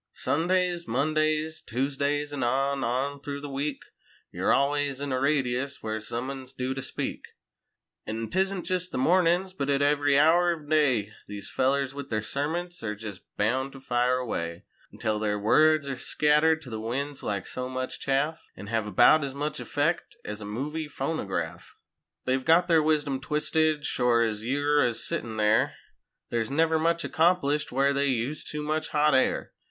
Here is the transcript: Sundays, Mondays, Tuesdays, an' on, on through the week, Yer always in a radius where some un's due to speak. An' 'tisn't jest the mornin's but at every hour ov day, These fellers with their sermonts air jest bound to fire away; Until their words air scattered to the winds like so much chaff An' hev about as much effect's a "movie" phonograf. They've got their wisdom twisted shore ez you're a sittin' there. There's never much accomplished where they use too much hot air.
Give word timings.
Sundays, 0.13 0.87
Mondays, 0.87 1.61
Tuesdays, 1.61 2.33
an' 2.33 2.41
on, 2.41 2.83
on 2.83 3.21
through 3.21 3.39
the 3.39 3.47
week, 3.51 3.83
Yer 4.31 4.49
always 4.51 4.99
in 4.99 5.11
a 5.11 5.19
radius 5.19 5.83
where 5.83 5.99
some 5.99 6.31
un's 6.31 6.51
due 6.53 6.73
to 6.73 6.81
speak. 6.81 7.21
An' 8.07 8.27
'tisn't 8.27 8.63
jest 8.65 8.91
the 8.91 8.97
mornin's 8.97 9.53
but 9.53 9.69
at 9.69 9.83
every 9.83 10.17
hour 10.17 10.55
ov 10.59 10.67
day, 10.67 11.11
These 11.27 11.51
fellers 11.51 11.93
with 11.93 12.09
their 12.09 12.23
sermonts 12.23 12.81
air 12.81 12.95
jest 12.95 13.21
bound 13.37 13.73
to 13.73 13.79
fire 13.79 14.17
away; 14.17 14.63
Until 14.91 15.19
their 15.19 15.37
words 15.37 15.85
air 15.85 15.95
scattered 15.95 16.63
to 16.63 16.71
the 16.71 16.79
winds 16.81 17.21
like 17.21 17.45
so 17.45 17.69
much 17.69 17.99
chaff 17.99 18.49
An' 18.55 18.65
hev 18.65 18.87
about 18.87 19.23
as 19.23 19.35
much 19.35 19.59
effect's 19.59 20.17
a 20.41 20.45
"movie" 20.45 20.87
phonograf. 20.87 21.75
They've 22.25 22.43
got 22.43 22.67
their 22.67 22.81
wisdom 22.81 23.19
twisted 23.21 23.85
shore 23.85 24.23
ez 24.23 24.43
you're 24.43 24.83
a 24.83 24.95
sittin' 24.95 25.37
there. 25.37 25.75
There's 26.31 26.49
never 26.49 26.79
much 26.79 27.03
accomplished 27.03 27.71
where 27.71 27.93
they 27.93 28.07
use 28.07 28.43
too 28.43 28.63
much 28.63 28.89
hot 28.89 29.13
air. 29.13 29.51